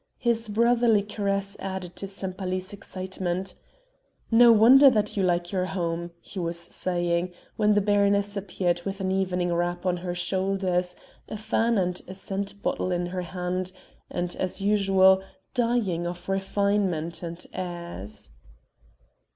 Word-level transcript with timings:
His 0.17 0.49
brotherly 0.49 1.03
caress 1.03 1.55
added 1.59 1.95
to 1.97 2.07
Sempaly's 2.07 2.73
excitement 2.73 3.53
"No 4.31 4.51
wonder 4.51 4.89
that 4.89 5.15
you 5.15 5.21
like 5.21 5.51
your 5.51 5.65
home!" 5.65 6.09
he 6.21 6.39
was 6.39 6.57
saying, 6.59 7.31
when 7.55 7.75
the 7.75 7.81
baroness 7.81 8.35
appeared 8.35 8.81
with 8.81 8.99
an 8.99 9.11
evening 9.11 9.53
wrap 9.53 9.85
on 9.85 9.97
her 9.97 10.15
shoulders, 10.15 10.95
a 11.29 11.37
fan 11.37 11.77
and 11.77 12.01
scent 12.17 12.63
bottle 12.63 12.91
in 12.91 13.05
her 13.05 13.21
hand, 13.21 13.71
and, 14.09 14.35
as 14.37 14.59
usual, 14.59 15.21
dying 15.53 16.07
of 16.07 16.27
refinement 16.27 17.21
and 17.21 17.45
airs. 17.53 18.31